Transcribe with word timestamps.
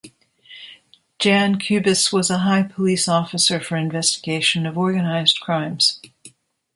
Jan 1.19 1.59
Kubice 1.59 2.11
was 2.11 2.31
a 2.31 2.39
high 2.39 2.63
police 2.63 3.07
officer 3.07 3.59
for 3.59 3.75
investigation 3.77 4.65
of 4.65 4.75
organized 4.75 5.39
crimes. 5.39 6.01